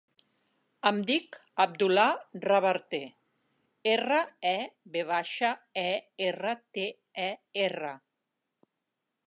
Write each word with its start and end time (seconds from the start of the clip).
Em 0.91 0.99
dic 1.09 1.35
Abdullah 1.65 2.05
Reverter: 2.45 3.01
erra, 3.93 4.19
e, 4.51 4.55
ve 4.97 5.03
baixa, 5.13 5.53
e, 5.85 5.87
erra, 6.31 6.55
te, 6.79 6.87
e, 7.27 7.29
erra. 7.67 7.93